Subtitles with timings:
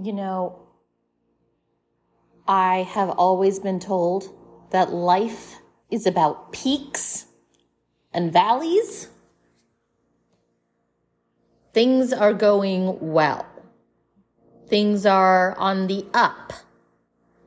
[0.00, 0.58] You know,
[2.46, 4.28] I have always been told
[4.70, 5.56] that life
[5.90, 7.26] is about peaks
[8.12, 9.08] and valleys.
[11.72, 13.46] Things are going well.
[14.68, 16.52] Things are on the up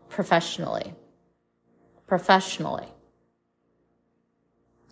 [0.09, 0.93] professionally.
[2.07, 2.87] Professionally.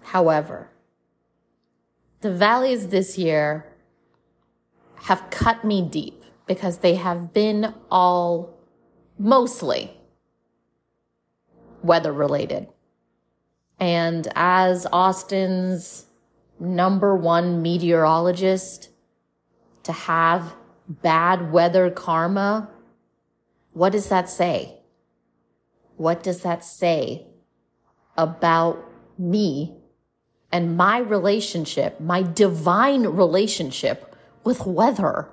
[0.04, 0.70] However,
[2.22, 3.66] the valleys this year
[4.96, 8.58] have cut me deep because they have been all
[9.20, 9.92] mostly
[11.84, 12.68] weather related.
[13.80, 16.06] And as Austin's
[16.60, 18.90] number one meteorologist,
[19.84, 20.54] to have
[20.88, 22.70] bad weather karma,
[23.72, 24.80] what does that say?
[25.96, 27.26] What does that say
[28.18, 28.84] about
[29.18, 29.78] me
[30.52, 35.30] and my relationship, my divine relationship with weather?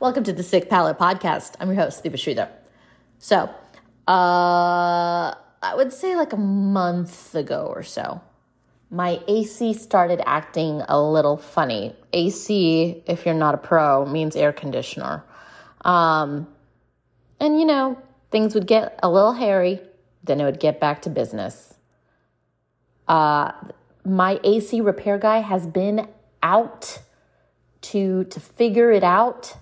[0.00, 1.54] Welcome to the Sicc Palette Podcast.
[1.58, 2.48] I'm your host, Deepa Sridhar.
[3.18, 3.50] So,
[4.06, 8.20] uh, I would say like a month ago or so,
[8.92, 11.96] my AC started acting a little funny.
[12.12, 15.24] AC, if you're not a pro, means air conditioner.
[15.84, 16.46] Um,
[17.40, 19.80] and you know, things would get a little hairy,
[20.22, 21.74] then it would get back to business.
[23.08, 23.50] Uh,
[24.04, 26.06] my AC repair guy has been
[26.40, 27.00] out
[27.80, 29.56] to to figure it out.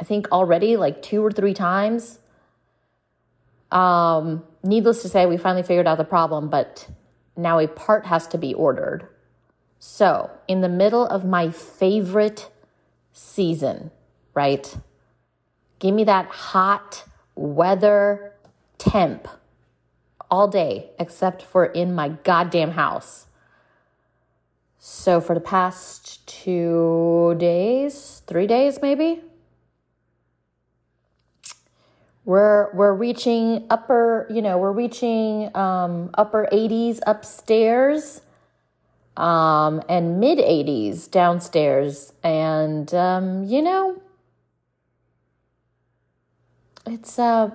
[0.00, 2.18] I think already like two or three times.
[3.70, 6.88] Um, needless to say, we finally figured out the problem, but
[7.36, 9.08] now a part has to be ordered.
[9.78, 12.50] So, in the middle of my favorite
[13.12, 13.90] season,
[14.32, 14.76] right?
[15.78, 18.32] Give me that hot weather
[18.78, 19.28] temp
[20.30, 23.26] all day, except for in my goddamn house.
[24.78, 29.22] So, for the past two days, three days maybe,
[32.24, 38.22] we're we're reaching upper you know we're reaching um, upper 80s upstairs
[39.16, 42.12] um, and mid 80s downstairs.
[42.22, 44.00] And um, you know
[46.86, 47.50] it's uh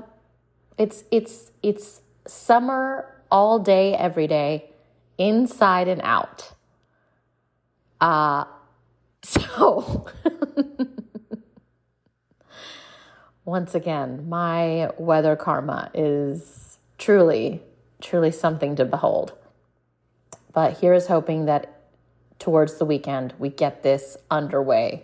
[0.78, 4.72] it's it's it's summer all day every day
[5.18, 6.54] inside and out.
[8.02, 8.46] Uh
[9.24, 10.08] so
[13.50, 17.64] once again, my weather karma is truly,
[18.00, 19.34] truly something to behold.
[20.54, 21.82] But here is hoping that
[22.38, 25.04] towards the weekend we get this underway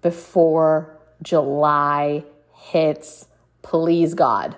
[0.00, 2.24] before July
[2.54, 3.26] hits.
[3.62, 4.56] Please, God.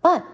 [0.00, 0.24] But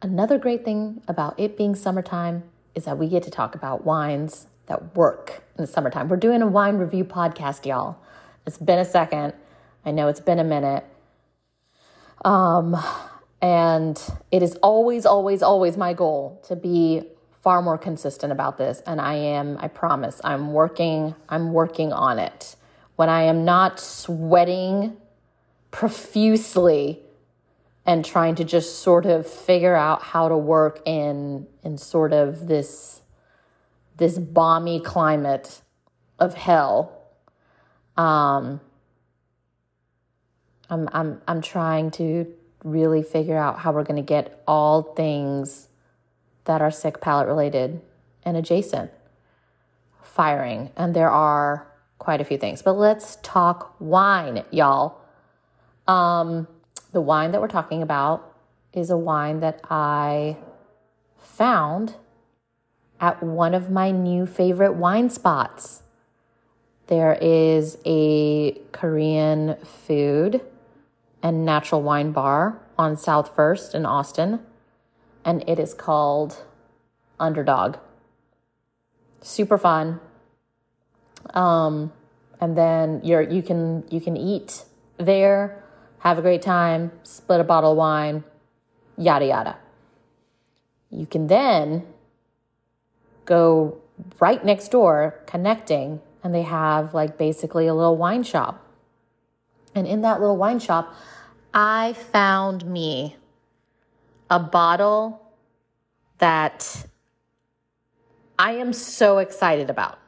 [0.00, 4.46] another great thing about it being summertime is that we get to talk about wines
[4.66, 6.08] that work in the summertime.
[6.08, 7.98] We're doing a wine review podcast, y'all.
[8.46, 9.34] It's been a second.
[9.84, 10.84] I know it's been a minute.
[12.24, 12.76] Um,
[13.40, 14.00] and
[14.30, 17.02] it is always, always, always my goal to be
[17.42, 18.80] far more consistent about this.
[18.86, 22.56] And I am, I promise, I'm working, I'm working on it.
[22.96, 24.96] When I am not sweating
[25.72, 27.00] profusely
[27.84, 32.46] and trying to just sort of figure out how to work in in sort of
[32.46, 33.01] this
[34.02, 35.62] this balmy climate
[36.18, 36.92] of hell.
[37.96, 38.60] Um,
[40.68, 42.26] I'm, I'm, I'm trying to
[42.64, 45.68] really figure out how we're going to get all things
[46.46, 47.80] that are Sicc Palette related
[48.24, 48.90] and adjacent
[50.02, 50.72] firing.
[50.76, 51.68] And there are
[52.00, 52.60] quite a few things.
[52.60, 55.00] But let's talk wine, y'all.
[55.86, 56.48] Um,
[56.90, 58.34] the wine that we're talking about
[58.72, 60.38] is a wine that I
[61.18, 61.94] found
[63.02, 65.82] at one of my new favorite wine spots.
[66.86, 70.40] There is a Korean food
[71.20, 74.40] and natural wine bar on South First in Austin,
[75.24, 76.44] and it is called
[77.18, 77.76] Underdog.
[79.20, 80.00] Super fun.
[81.34, 81.92] Um,
[82.40, 84.64] and then you're you can you can eat
[84.96, 85.64] there,
[86.00, 88.24] have a great time, split a bottle of wine,
[88.96, 89.56] yada yada.
[90.90, 91.86] You can then
[93.24, 93.78] go
[94.20, 98.66] right next door connecting and they have like basically a little wine shop.
[99.74, 100.94] And in that little wine shop,
[101.54, 103.16] I found me
[104.30, 105.20] a bottle
[106.18, 106.86] that
[108.38, 109.98] I am so excited about.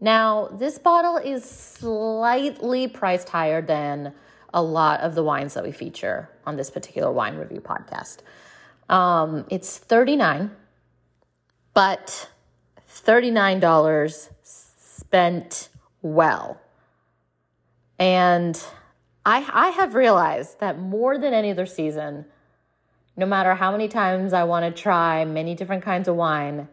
[0.00, 4.12] Now, this bottle is slightly priced higher than
[4.52, 8.18] a lot of the wines that we feature on this particular wine review podcast.
[8.88, 10.50] Um, it's 39
[11.76, 12.30] but
[13.06, 15.68] $39 spent
[16.02, 16.60] well.
[17.98, 18.60] And
[19.24, 22.26] I, I have realized that more than any other season,
[23.16, 26.68] no matter how many times I want to try many different kinds of wine,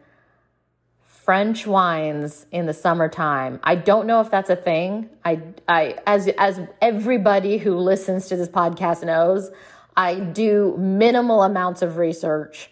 [1.02, 3.58] French wines in the summertime.
[3.62, 5.08] I don't know if that's a thing.
[5.24, 9.50] I, I, as, as everybody who listens to this podcast knows,
[9.96, 12.70] I do minimal amounts of research.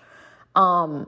[0.55, 1.07] Um,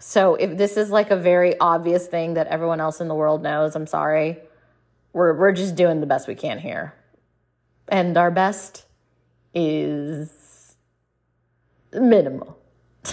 [0.00, 3.42] so if this is like a very obvious thing that everyone else in the world
[3.42, 4.38] knows, I'm sorry.
[5.12, 6.94] We're, we're just doing the best we can here.
[7.88, 8.86] And our best
[9.52, 10.74] is
[11.92, 12.58] minimal.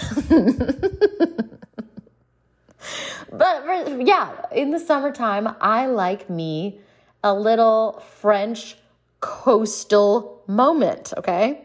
[3.30, 6.80] but yeah, in the summertime, I like me
[7.22, 8.76] a little French
[9.20, 11.64] coastal moment, okay?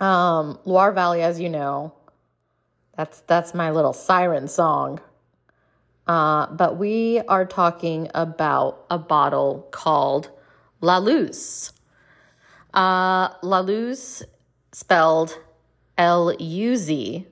[0.00, 1.92] Um, Loire Valley, as you know,
[2.96, 5.00] that's that's my little siren song.
[6.06, 10.30] Uh, but we are talking about a bottle called
[10.80, 11.72] La Luz.
[12.74, 14.22] Uh, La Luz,
[14.72, 15.38] spelled
[15.96, 17.26] L U Z,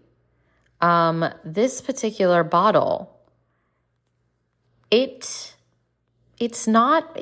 [0.81, 3.19] um, this particular bottle,
[4.91, 5.55] it
[6.39, 7.17] it's not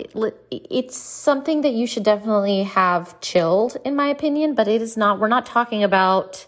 [0.50, 5.18] it's something that you should definitely have chilled in my opinion but it is not
[5.18, 6.46] we're not talking about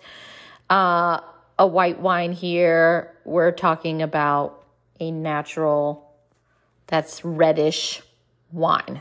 [0.71, 1.21] uh,
[1.61, 4.65] a white wine here we're talking about
[4.99, 6.11] a natural
[6.89, 8.03] that's reddish
[8.51, 9.01] wine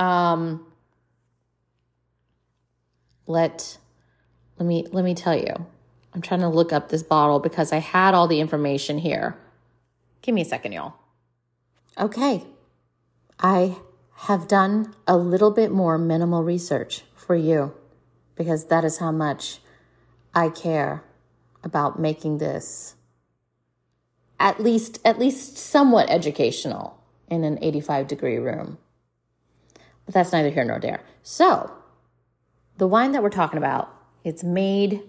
[0.00, 0.66] um
[3.26, 3.78] let
[4.58, 5.66] let me let me tell you
[6.12, 9.36] I'm trying to look up this bottle because I had all the information here.
[10.22, 10.94] Give me a second, y'all.
[11.96, 12.44] Okay.
[13.38, 13.76] I
[14.14, 17.74] have done a little bit more minimal research for you
[18.34, 19.60] because that is how much
[20.34, 21.04] I care
[21.62, 22.96] about making this
[24.38, 26.98] at least at least somewhat educational
[27.28, 28.78] in an 85 degree room.
[30.06, 31.02] But that's neither here nor there.
[31.22, 31.70] So,
[32.78, 35.02] the wine that we're talking about, it's made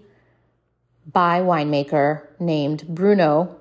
[1.10, 3.56] by winemaker named Bruno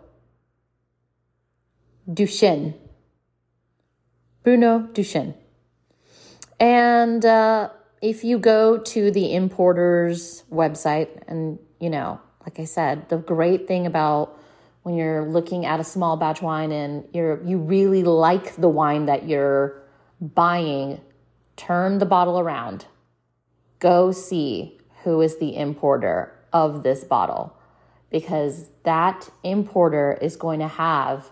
[2.07, 2.75] Duchêne.
[4.43, 5.35] Bruno Duchêne.
[6.59, 7.69] And uh,
[8.01, 13.67] if you go to the importer's website, and you know, like I said, the great
[13.67, 14.37] thing about
[14.83, 19.05] when you're looking at a small batch wine and you're you really like the wine
[19.05, 19.81] that you're
[20.19, 20.99] buying,
[21.55, 22.85] turn the bottle around.
[23.79, 27.55] Go see who is the importer of this bottle
[28.09, 31.29] because that importer is going to have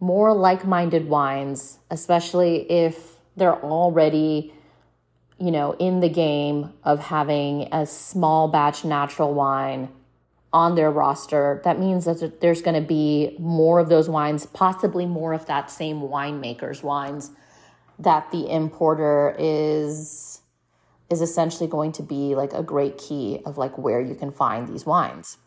[0.00, 4.52] more like minded wines, especially if they're already,
[5.38, 9.88] you know, in the game of having a small batch natural wine
[10.52, 11.60] on their roster.
[11.64, 15.70] That means that there's going to be more of those wines, possibly more of that
[15.70, 17.30] same winemaker's wines
[17.98, 20.40] that the importer is
[21.10, 24.68] is essentially going to be like a great key of like where you can find
[24.68, 25.38] these wines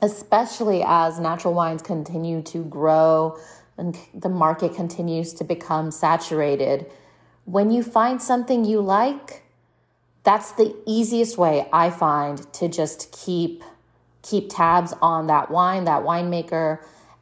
[0.00, 3.38] especially as natural wines continue to grow
[3.78, 6.86] and the market continues to become saturated
[7.44, 9.42] when you find something you like
[10.22, 13.64] that's the easiest way i find to just keep
[14.22, 16.78] keep tabs on that wine that winemaker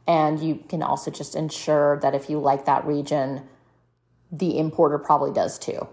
[0.07, 3.43] and you can also just ensure that if you like that region
[4.31, 5.87] the importer probably does too.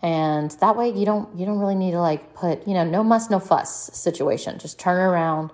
[0.00, 3.02] And that way you don't you don't really need to like put you know no
[3.02, 4.58] muss no fuss situation.
[4.58, 5.50] Just turn around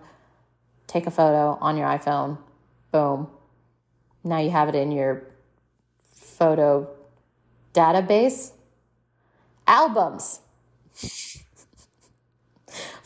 [0.87, 2.38] take a photo on your iphone
[2.90, 3.28] boom.
[4.25, 5.23] Now you have it in your
[6.12, 6.88] photo
[7.75, 8.52] database.
[9.66, 10.40] Albums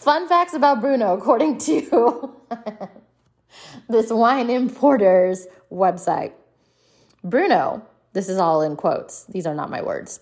[0.04, 2.30] fun facts about bruno according to
[3.88, 6.32] this wine importer's website
[7.22, 7.82] bruno
[8.12, 10.20] this is all in quotes these are not my words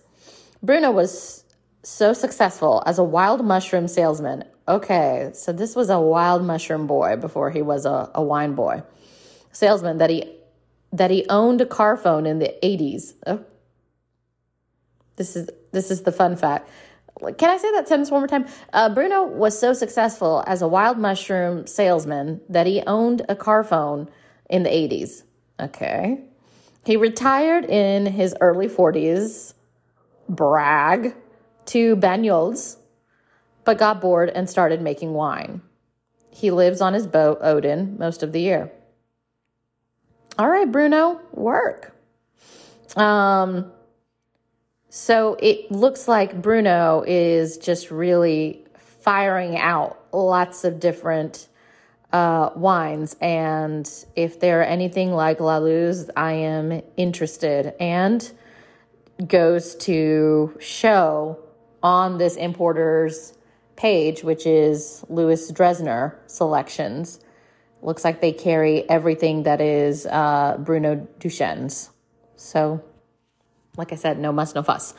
[0.63, 1.43] Bruno was
[1.83, 4.45] so successful as a wild mushroom salesman.
[4.65, 8.81] Okay, so this was a wild mushroom boy before he was a, a wine boy.
[9.51, 10.33] Salesman that he
[10.93, 13.13] that he owned a car phone in the 80s.
[13.27, 13.43] Oh.
[15.17, 16.69] This is this is the fun fact.
[17.37, 18.47] Can I say that sentence one more time?
[18.73, 23.63] Uh, Bruno was so successful as a wild mushroom salesman that he owned a car
[23.63, 24.09] phone
[24.49, 25.23] in the 80s.
[25.59, 26.23] Okay.
[26.85, 29.53] He retired in his early 40s
[30.27, 31.15] brag
[31.67, 32.77] to Banyuls,
[33.63, 35.61] but got bored and started making wine.
[36.31, 38.71] He lives on his boat, Odin, most of the year.
[40.37, 41.95] All right, Bruno, work.
[42.95, 43.71] Um,
[44.95, 51.47] so it looks like Bruno is just really firing out lots of different
[52.11, 53.15] uh, wines.
[53.19, 57.73] And if they're anything like La Luz, I am interested.
[57.79, 58.31] And
[59.25, 61.39] goes to show
[61.81, 63.33] on this importer's
[63.75, 67.19] page, which is Louis Dressner selections.
[67.81, 71.89] Looks like they carry everything that is uh, Bruno Duchêne's.
[72.35, 72.83] So,
[73.77, 74.93] like I said, no muss, no fuss.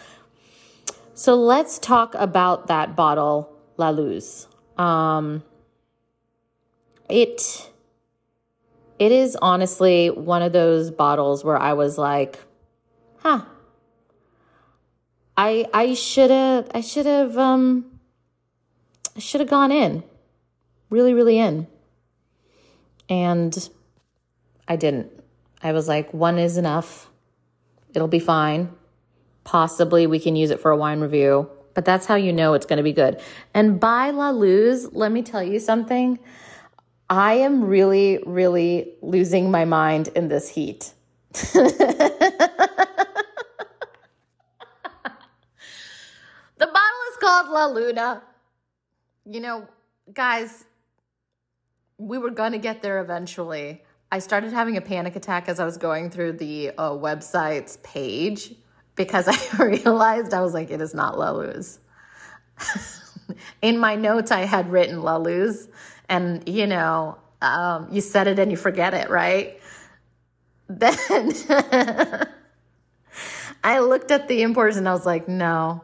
[1.15, 4.49] So let's talk about that bottle, La Luz.
[4.77, 5.45] Um,
[7.09, 7.71] it
[8.99, 12.39] it is honestly one of those bottles where I was like,
[13.19, 13.43] huh.
[15.37, 17.85] I I should have I should have um
[19.17, 20.03] I should have gone in.
[20.91, 21.67] Really, really in.
[23.09, 23.69] And
[24.67, 25.11] I didn't.
[25.63, 27.11] I was like, one is enough.
[27.95, 28.71] It'll be fine.
[29.45, 32.67] Possibly we can use it for a wine review, but that's how you know it's
[32.67, 33.21] going to be good.
[33.55, 36.19] And by La Luz, let me tell you something.
[37.09, 40.93] I am really, really losing my mind in this heat.
[41.33, 41.71] the
[46.59, 48.23] bottle is called La Luna.
[49.27, 49.69] You know,
[50.13, 50.65] guys,
[51.99, 53.83] we were going to get there eventually.
[54.11, 58.55] I started having a panic attack as I was going through the uh, website's page
[58.97, 61.81] because I realized I was like, it is not La Luz.
[63.63, 65.69] In my notes, I had written La Luz,
[66.09, 69.61] and you know, um, you said it and you forget it, right?
[70.67, 70.97] Then
[73.63, 75.83] I looked at the imports and I was like, no,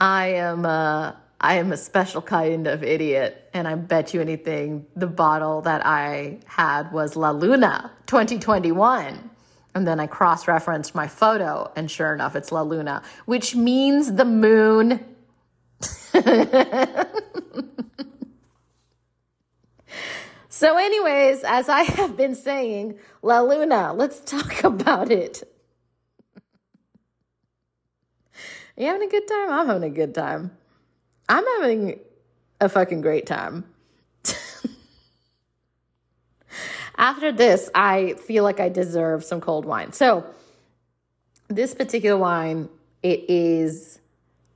[0.00, 3.50] I am a, I am a special kind of idiot.
[3.52, 9.30] And I bet you anything, the bottle that I had was La Luna 2021.
[9.74, 14.14] And then I cross referenced my photo, and sure enough, it's La Luna, which means
[14.14, 15.04] the moon.
[20.48, 25.42] so, anyways, as I have been saying, La Luna, let's talk about it.
[28.78, 29.50] you having a good time?
[29.50, 30.52] I'm having a good time.
[31.28, 32.00] I'm having
[32.60, 33.64] a fucking great time.
[36.96, 39.92] After this, I feel like I deserve some cold wine.
[39.92, 40.24] So,
[41.48, 42.68] this particular wine,
[43.02, 43.98] it is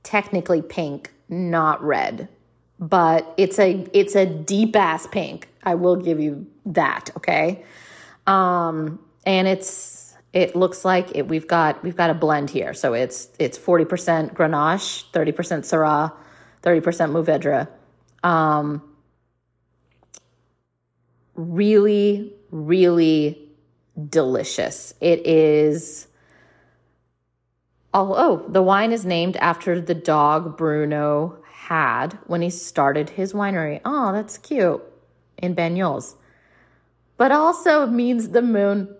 [0.03, 2.29] technically pink, not red,
[2.79, 5.49] but it's a it's a deep ass pink.
[5.63, 7.63] I will give you that, okay?
[8.25, 12.73] Um, and it's it looks like it, we've got we've got a blend here.
[12.73, 16.13] So it's it's 40% Grenache, 30% Syrah,
[16.63, 17.67] 30% Mourvedre.
[18.23, 18.83] Um,
[21.35, 23.49] really, really
[24.09, 24.93] delicious.
[24.99, 26.07] It is.
[27.93, 31.39] Oh, oh, the wine is named after the dog Bruno
[31.69, 33.81] had when he started his winery.
[33.83, 34.81] Oh, that's cute.
[35.37, 36.15] In Banyuls.
[37.17, 38.95] But also means the moon.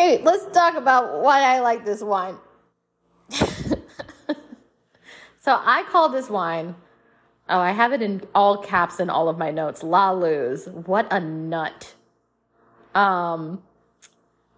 [0.00, 2.36] Okay, let's talk about why I like this wine.
[3.28, 3.50] so
[5.46, 6.74] I call this wine,
[7.50, 9.82] oh, I have it in all caps in all of my notes.
[9.82, 10.68] La Luz.
[10.68, 11.92] What a nut.
[12.94, 13.62] Um,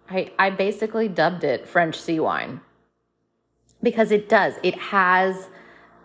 [0.09, 2.61] I, I basically dubbed it French sea wine
[3.81, 4.53] because it does.
[4.63, 5.49] It has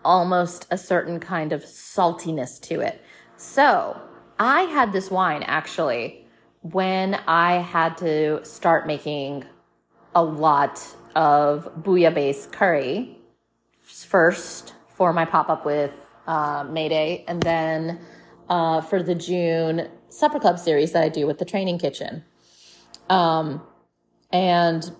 [0.03, 3.01] almost a certain kind of saltiness to it.
[3.37, 4.01] So
[4.37, 6.18] I had this wine actually
[6.61, 9.45] when I had to start making
[10.13, 10.85] a lot
[11.15, 13.17] of bouillabaisse curry,
[13.81, 15.93] first for my pop up with
[16.27, 17.99] uh, Mayday, and then
[18.49, 22.23] uh, for the June Supper Club series that I do with the Training Kitchen.
[23.09, 23.61] Um,
[24.31, 24.91] and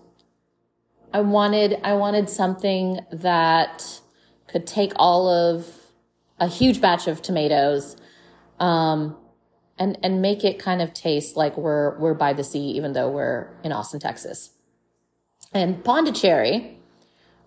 [1.13, 4.01] I wanted I wanted something that
[4.47, 5.67] could take all of
[6.39, 7.97] a huge batch of tomatoes,
[8.59, 9.17] um,
[9.79, 13.09] and and make it kind of taste like we're we're by the sea, even though
[13.09, 14.51] we're in Austin, Texas.
[15.53, 16.77] And Pondicherry,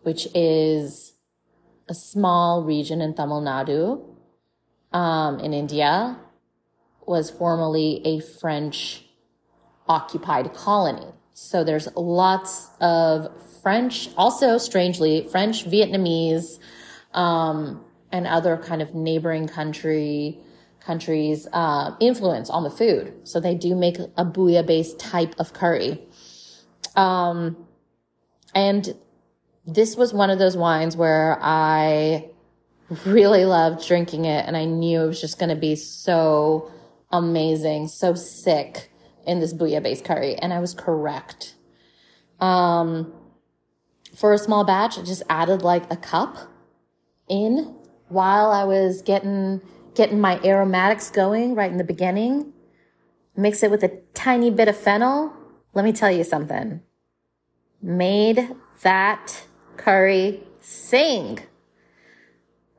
[0.03, 1.13] which is
[1.89, 4.03] a small region in Tamil Nadu,
[4.97, 6.19] um, in India,
[7.07, 9.05] was formerly a French
[9.89, 11.07] occupied colony.
[11.35, 13.31] So there's lots of
[13.63, 16.59] French, also strangely French, Vietnamese,
[17.15, 20.39] um, and other kind of neighboring country
[20.85, 23.15] countries' uh, influence on the food.
[23.25, 26.01] So they do make a bouillabaisse type of curry.
[26.97, 27.57] Um,
[28.55, 28.95] and
[29.67, 32.29] this was one of those wines where I
[33.07, 36.71] really loved drinking it and I knew it was just going to be so
[37.11, 38.91] amazing, so sick.
[39.25, 41.55] in this bouillabaisse curry, and I was correct.
[42.41, 43.13] Um,
[44.17, 46.39] for a small batch, I just added like a cup
[47.29, 47.77] in
[48.09, 49.61] while I was getting
[49.95, 52.53] getting my aromatics going right in the beginning.
[53.37, 55.33] Mix it with a tiny bit of fennel.
[55.75, 56.83] Let me tell you something.
[57.81, 58.49] Made
[58.83, 59.47] that
[59.77, 61.41] curry sing.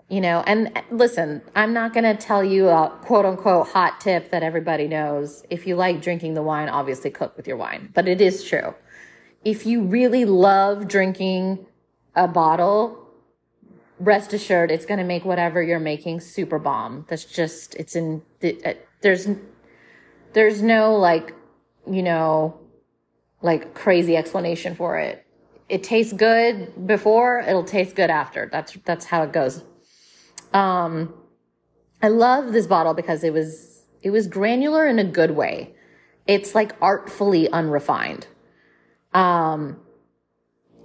[0.09, 4.29] You know, and listen, I'm not going to tell you a quote unquote hot tip
[4.29, 5.43] that everybody knows.
[5.49, 8.75] If you like drinking the wine, obviously cook with your wine, but it is true.
[9.43, 11.65] If you really love drinking
[12.15, 13.02] a bottle,
[14.03, 17.05] rest assured it's going to make whatever you're making super bomb.
[17.07, 19.27] That's just, it's in, uh, there's,
[20.33, 21.33] there's no like,
[21.89, 22.59] you know,
[23.41, 25.25] like crazy explanation for it.
[25.69, 28.49] It tastes good before, it'll taste good after.
[28.51, 29.63] That's, that's how it goes.
[30.53, 31.13] Um,
[32.01, 35.73] I love this bottle because it was it was granular in a good way.
[36.27, 38.27] It's like artfully unrefined.
[39.13, 39.79] Um,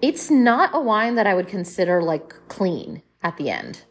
[0.01, 3.83] it's not a wine that I would consider like clean at the end.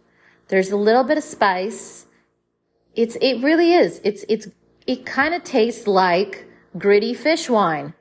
[0.48, 2.06] There's a little bit of spice.
[2.96, 4.02] It's it really is.
[4.04, 4.48] It's it's
[4.86, 7.94] it kind of tastes like gritty fish wine.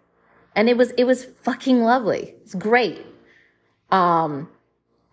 [0.54, 2.34] And it was it was fucking lovely.
[2.42, 3.04] It's great.
[3.90, 4.48] Um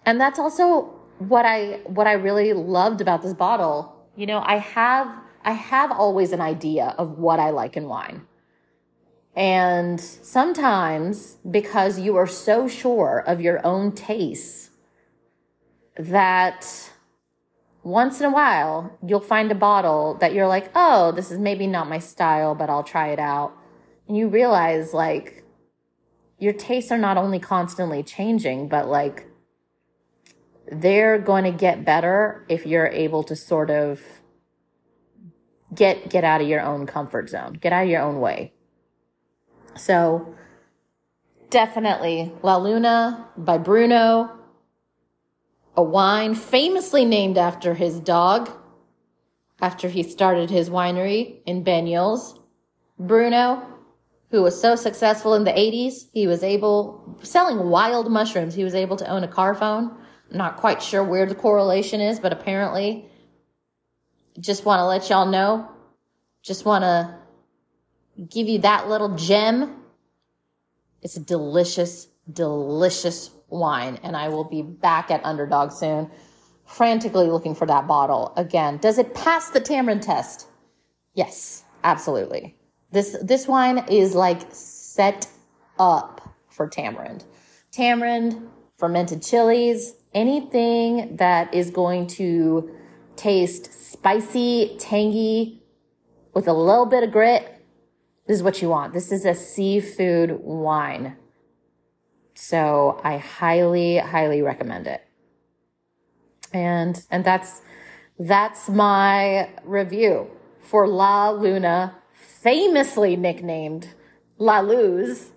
[0.06, 4.58] and that's also what I what I really loved about this bottle, you know, I
[4.58, 5.08] have
[5.44, 8.26] I have always an idea of what I like in wine.
[9.36, 14.70] And sometimes because you are so sure of your own tastes
[15.98, 16.92] that
[17.84, 21.68] once in a while you'll find a bottle that you're like, "Oh, this is maybe
[21.68, 23.54] not my style, but I'll try it out."
[24.08, 25.44] And you realize like
[26.40, 29.28] your tastes are not only constantly changing, but like
[30.72, 34.02] they're going to get better if you're able to sort of
[35.74, 38.54] get get out of your own comfort zone, get out of your own way.
[39.76, 40.36] So
[41.50, 44.32] definitely La Luna by Bruno,
[45.76, 48.52] a wine famously named after his dog
[49.62, 52.40] after he started his winery in Banyuls.
[53.00, 53.66] Bruno,
[54.30, 58.54] who was so successful in the 80s, he was able selling wild mushrooms.
[58.56, 59.98] He was able to own a car phone
[60.34, 63.06] not quite sure where the correlation is, but apparently,
[64.40, 65.70] just want to let y'all know.
[66.42, 67.16] Just want to
[68.30, 69.76] give you that little gem.
[71.02, 76.10] It's a delicious, delicious wine, and I will be back at Underdog soon,
[76.66, 78.78] frantically looking for that bottle again.
[78.78, 80.48] Does it pass the Tamarind test?
[81.14, 82.56] Yes, absolutely.
[82.92, 85.28] This this wine is like set
[85.80, 87.26] up for tamarind.
[87.72, 92.72] Tamarind, fermented chilies, anything that is going to
[93.16, 95.64] taste spicy, tangy,
[96.34, 97.50] with a little bit of grit,
[98.28, 98.94] this is what you want.
[98.94, 101.18] This is a seafood wine.
[102.34, 105.04] So I highly, highly recommend it.
[106.52, 107.62] And, and that's,
[108.20, 110.28] that's my review
[110.62, 113.90] for La Luna, famously nicknamed
[114.38, 115.32] La Luz.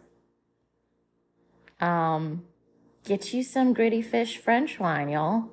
[1.80, 2.44] Um,
[3.06, 5.44] Get you some gritty fish French wine, y'all.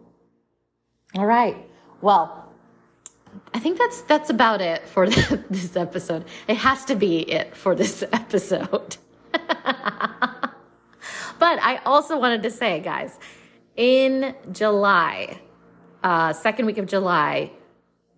[1.13, 1.55] All right.
[2.01, 2.51] Well,
[3.53, 5.07] I think that's that's about it for
[5.51, 6.25] this episode.
[6.47, 8.97] It has to be it for this episode.
[11.43, 13.19] but I also wanted to say, guys,
[13.75, 15.41] in July,
[16.01, 17.51] uh, second week of July,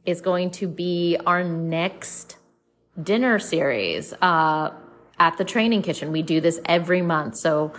[0.06, 2.38] is going to be our next
[3.02, 4.72] dinner series uh,
[5.18, 6.12] at the training kitchen.
[6.12, 7.74] We do this every month, so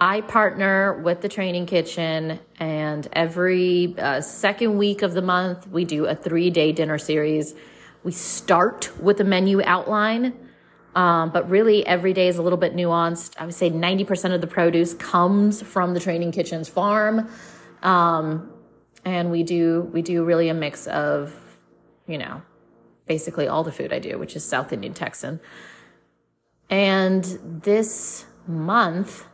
[0.00, 5.84] I partner with the training kitchen, and every uh, second week of the month, we
[5.84, 7.54] do a three day dinner series.
[8.02, 10.32] We start with a menu outline,
[10.96, 13.34] um, but really every day is a little bit nuanced.
[13.38, 17.28] I would say 90% of the produce comes from the training kitchen's farm.
[17.82, 18.50] Um,
[19.04, 21.34] and we do, we do really a mix of,
[22.06, 22.40] you know,
[23.06, 25.38] basically all the food I do, which is South Indian Texan.
[26.70, 27.24] And
[27.62, 29.26] this month,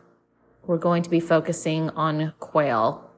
[0.67, 3.09] we're going to be focusing on quail.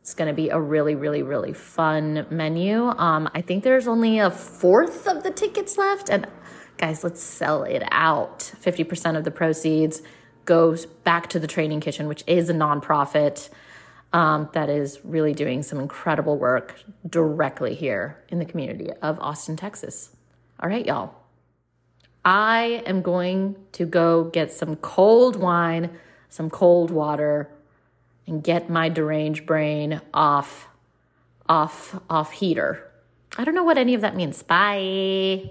[0.00, 2.86] It's going to be a really, really, really fun menu.
[2.86, 6.08] Um, I think there's only a fourth of the tickets left.
[6.08, 6.26] And
[6.80, 8.38] guys, let's sell it out.
[8.38, 10.02] 50% of the proceeds
[10.44, 13.50] goes back to the training kitchen, which is a nonprofit
[14.12, 19.56] um, that is really doing some incredible work directly here in the community of Austin,
[19.56, 20.16] Texas.
[20.58, 21.14] All right, y'all.
[22.24, 25.90] I am going to go get some cold wine
[26.30, 27.50] some cold water
[28.26, 30.68] and get my deranged brain off
[31.48, 32.88] off off heater.
[33.36, 34.42] I don't know what any of that means.
[34.42, 35.50] Bye.